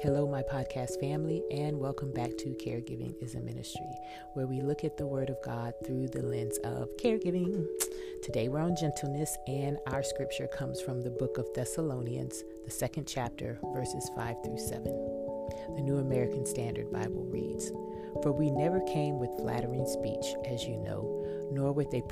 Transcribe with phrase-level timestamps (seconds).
[0.00, 3.90] Hello, my podcast family, and welcome back to Caregiving is a Ministry,
[4.34, 7.66] where we look at the Word of God through the lens of caregiving.
[8.22, 13.08] Today we're on gentleness, and our scripture comes from the book of Thessalonians, the second
[13.08, 14.84] chapter, verses 5 through 7.
[15.74, 17.72] The New American Standard Bible reads
[18.22, 22.02] For we never came with flattering speech, as you know, nor with a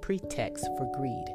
[0.00, 1.26] pretext for greed.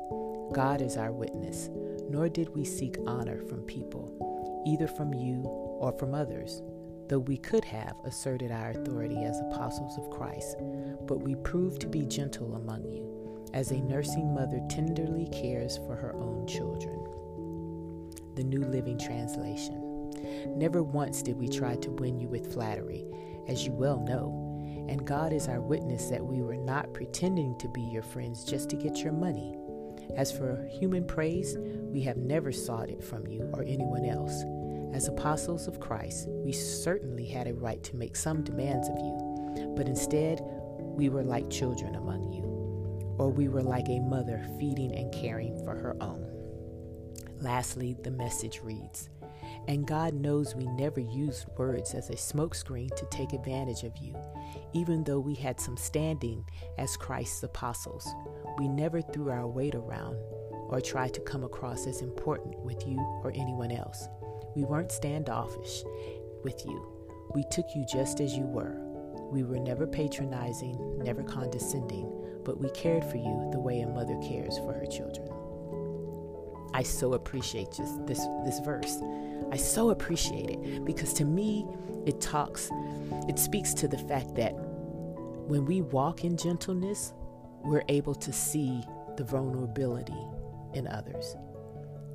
[0.56, 1.70] God is our witness,
[2.10, 6.62] nor did we seek honor from people, either from you or from others,
[7.08, 10.58] though we could have asserted our authority as apostles of Christ,
[11.06, 15.96] but we proved to be gentle among you, as a nursing mother tenderly cares for
[15.96, 17.04] her own children.
[18.36, 20.12] The New Living Translation.
[20.58, 23.06] Never once did we try to win you with flattery,
[23.48, 24.44] as you well know,
[24.90, 28.70] and God is our witness that we were not pretending to be your friends just
[28.70, 29.56] to get your money.
[30.16, 34.44] As for human praise, we have never sought it from you or anyone else.
[34.94, 39.74] As apostles of Christ, we certainly had a right to make some demands of you,
[39.76, 40.42] but instead,
[40.80, 42.44] we were like children among you,
[43.20, 46.26] or we were like a mother feeding and caring for her own.
[47.40, 49.10] Lastly, the message reads
[49.68, 54.16] And God knows we never used words as a smokescreen to take advantage of you,
[54.74, 56.44] even though we had some standing
[56.80, 58.08] as Christ's apostles.
[58.58, 60.16] We never threw our weight around
[60.70, 64.08] or tried to come across as important with you or anyone else.
[64.58, 65.84] We weren't standoffish
[66.44, 66.84] with you.
[67.36, 68.76] We took you just as you were.
[69.32, 72.12] We were never patronizing, never condescending,
[72.44, 75.30] but we cared for you the way a mother cares for her children.
[76.74, 78.98] I so appreciate just this this verse.
[79.52, 81.68] I so appreciate it because to me
[82.08, 82.72] it talks
[83.30, 84.54] it speaks to the fact that
[85.46, 87.14] when we walk in gentleness,
[87.64, 88.84] we're able to see
[89.18, 90.26] the vulnerability
[90.74, 91.36] in others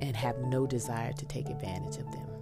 [0.01, 2.33] and have no desire to take advantage of them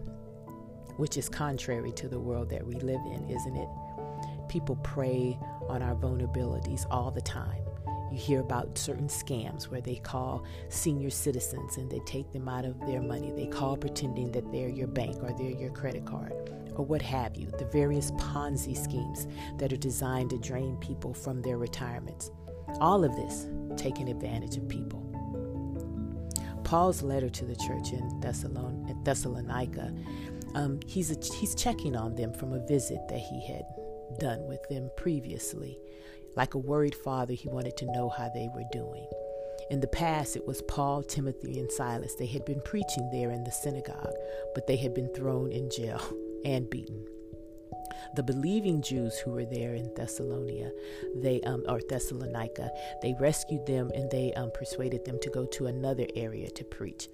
[1.02, 3.67] which is contrary to the world that we live in, isn't it?
[4.50, 7.64] People prey on our vulnerabilities all the time.
[8.11, 12.66] You hear about certain scams where they call senior citizens and they take them out
[12.66, 13.32] of their money.
[13.32, 16.34] They call pretending that they're your bank or they're your credit card
[16.76, 17.48] or what have you.
[17.58, 22.32] The various Ponzi schemes that are designed to drain people from their retirements.
[22.80, 25.11] All of this taking advantage of people.
[26.71, 29.93] Paul's letter to the church in Thessalonica
[30.55, 33.65] um, he's, a, he's checking on them from a visit that he had
[34.21, 35.77] done with them previously.
[36.37, 39.05] Like a worried father, he wanted to know how they were doing.
[39.70, 42.15] In the past, it was Paul, Timothy, and Silas.
[42.15, 44.15] They had been preaching there in the synagogue,
[44.55, 46.02] but they had been thrown in jail
[46.45, 47.05] and beaten.
[48.15, 50.71] The believing Jews who were there in Thessalonica,
[51.15, 52.70] they um, or Thessalonica,
[53.02, 57.08] they rescued them and they um, persuaded them to go to another area to preach.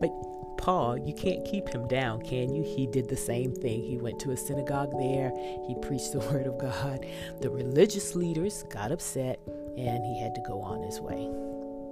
[0.00, 0.10] But
[0.58, 2.62] Paul, you can't keep him down, can you?
[2.62, 3.82] He did the same thing.
[3.82, 5.32] He went to a synagogue there,
[5.66, 7.04] he preached the word of God.
[7.40, 9.40] The religious leaders got upset,
[9.76, 11.28] and he had to go on his way.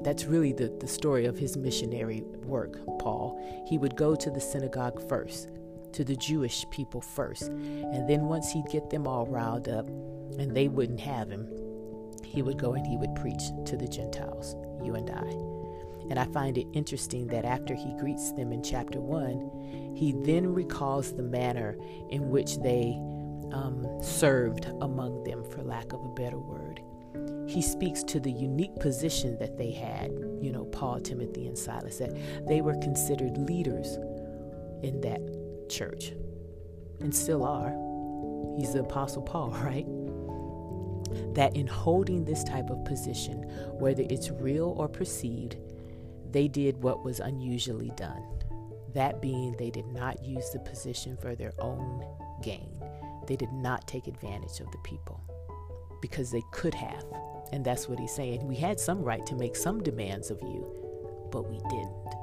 [0.02, 3.38] That's really the, the story of his missionary work, Paul.
[3.66, 5.50] He would go to the synagogue first,
[5.92, 10.54] to the Jewish people first, and then once he'd get them all riled up and
[10.54, 11.48] they wouldn't have him,
[12.24, 15.50] he would go and he would preach to the Gentiles, you and I.
[16.10, 20.52] And I find it interesting that after he greets them in chapter 1, he then
[20.52, 21.76] recalls the manner
[22.08, 22.96] in which they
[23.52, 26.80] um, served among them, for lack of a better word.
[27.48, 31.98] He speaks to the unique position that they had, you know, Paul, Timothy, and Silas,
[31.98, 32.12] that
[32.46, 33.96] they were considered leaders
[34.82, 35.20] in that
[35.70, 36.12] church
[37.00, 37.70] and still are.
[38.58, 39.86] He's the Apostle Paul, right?
[41.34, 43.42] That in holding this type of position,
[43.78, 45.56] whether it's real or perceived,
[46.30, 48.22] they did what was unusually done.
[48.94, 52.04] That being, they did not use the position for their own
[52.42, 52.70] gain.
[53.26, 55.20] They did not take advantage of the people
[56.00, 57.04] because they could have.
[57.52, 58.46] And that's what he's saying.
[58.46, 62.19] We had some right to make some demands of you, but we didn't.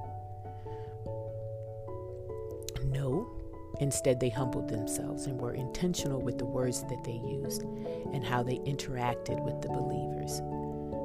[3.79, 7.63] Instead, they humbled themselves and were intentional with the words that they used
[8.13, 10.41] and how they interacted with the believers.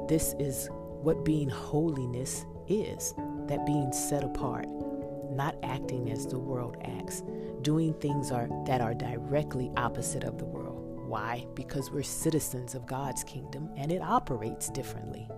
[0.09, 0.69] This is
[1.03, 3.15] what being holiness is
[3.47, 4.67] that being set apart,
[5.31, 7.23] not acting as the world acts,
[7.63, 10.79] doing things are, that are directly opposite of the world.
[11.07, 11.47] Why?
[11.55, 15.29] Because we're citizens of God's kingdom and it operates differently.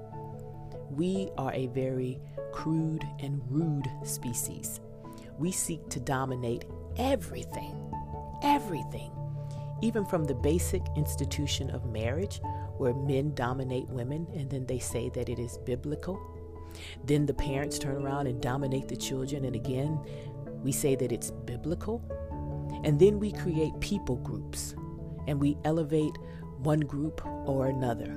[0.90, 2.20] We are a very
[2.52, 4.81] crude and rude species.
[5.38, 6.64] We seek to dominate
[6.96, 7.75] everything,
[8.42, 9.10] everything,
[9.82, 12.40] even from the basic institution of marriage,
[12.78, 16.19] where men dominate women and then they say that it is biblical
[17.04, 19.98] then the parents turn around and dominate the children, and again,
[20.62, 22.02] we say that it's biblical.
[22.84, 24.75] And then we create people groups
[25.26, 26.16] and we elevate
[26.58, 28.10] one group or another.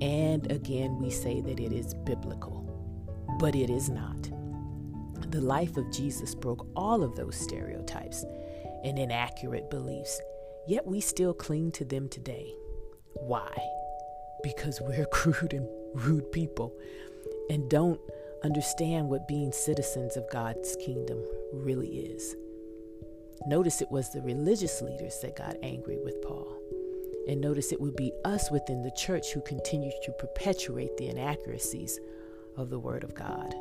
[0.00, 2.62] And again, we say that it is biblical,
[3.38, 4.35] but it is not.
[5.30, 8.24] The life of Jesus broke all of those stereotypes
[8.84, 10.20] and inaccurate beliefs,
[10.68, 12.54] yet we still cling to them today.
[13.14, 13.50] Why?
[14.42, 16.72] Because we're crude and rude people
[17.50, 18.00] and don't
[18.44, 22.36] understand what being citizens of God's kingdom really is.
[23.46, 26.56] Notice it was the religious leaders that got angry with Paul.
[27.28, 31.98] And notice it would be us within the church who continue to perpetuate the inaccuracies
[32.56, 33.54] of the Word of God.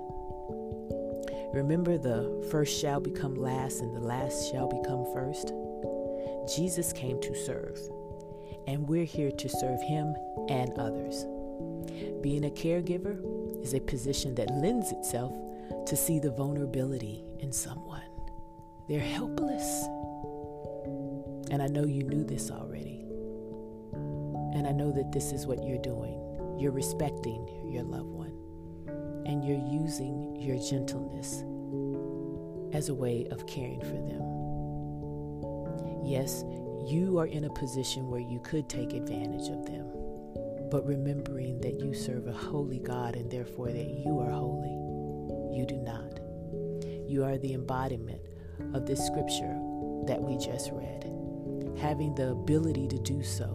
[1.56, 5.54] Remember, the first shall become last and the last shall become first?
[6.54, 7.80] Jesus came to serve,
[8.68, 10.14] and we're here to serve Him
[10.50, 11.24] and others.
[12.22, 15.34] Being a caregiver is a position that lends itself
[15.86, 18.04] to see the vulnerability in someone.
[18.90, 19.86] They're helpless.
[21.52, 23.06] And I know you knew this already.
[23.94, 26.20] And I know that this is what you're doing.
[26.60, 28.45] You're respecting your loved one.
[29.26, 31.44] And you're using your gentleness
[32.74, 34.22] as a way of caring for them.
[36.06, 36.44] Yes,
[36.86, 39.88] you are in a position where you could take advantage of them,
[40.70, 45.66] but remembering that you serve a holy God and therefore that you are holy, you
[45.66, 46.20] do not.
[47.10, 48.22] You are the embodiment
[48.74, 49.58] of this scripture
[50.06, 51.06] that we just read,
[51.80, 53.48] having the ability to do so,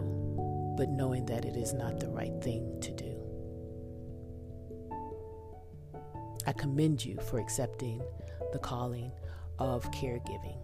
[0.77, 3.10] but knowing that it is not the right thing to do.
[6.51, 8.01] I commend you for accepting
[8.51, 9.09] the calling
[9.57, 10.57] of caregiving.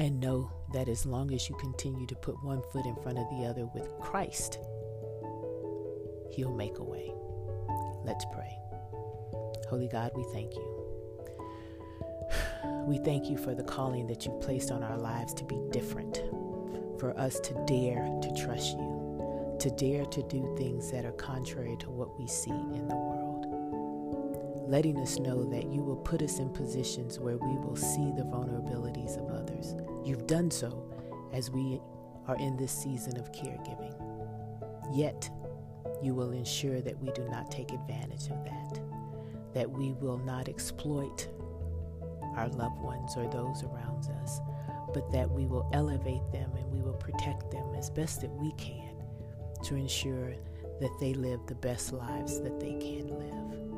[0.00, 3.30] And know that as long as you continue to put one foot in front of
[3.30, 4.58] the other with Christ,
[6.32, 7.12] He'll make a way.
[8.04, 8.52] Let's pray.
[9.68, 10.86] Holy God, we thank you.
[12.88, 16.24] We thank you for the calling that you've placed on our lives to be different,
[16.98, 21.76] for us to dare to trust you, to dare to do things that are contrary
[21.80, 23.19] to what we see in the world
[24.70, 28.22] letting us know that you will put us in positions where we will see the
[28.22, 29.74] vulnerabilities of others.
[30.04, 30.88] You've done so
[31.32, 31.80] as we
[32.28, 33.96] are in this season of caregiving.
[34.94, 35.28] Yet,
[36.00, 38.80] you will ensure that we do not take advantage of that,
[39.54, 41.28] that we will not exploit
[42.36, 44.38] our loved ones or those around us,
[44.94, 48.52] but that we will elevate them and we will protect them as best that we
[48.52, 48.94] can
[49.64, 50.32] to ensure
[50.80, 53.69] that they live the best lives that they can live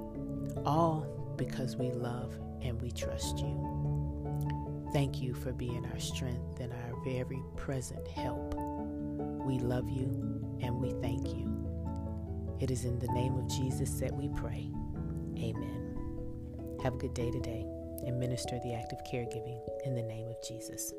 [0.64, 4.88] all because we love and we trust you.
[4.92, 8.54] Thank you for being our strength and our very present help.
[9.44, 11.48] We love you and we thank you.
[12.60, 14.70] It is in the name of Jesus that we pray.
[15.38, 16.78] Amen.
[16.82, 17.66] Have a good day today
[18.06, 20.92] and minister the act of caregiving in the name of Jesus.